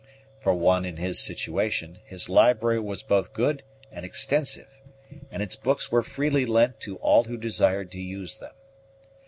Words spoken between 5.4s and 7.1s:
its books were freely lent to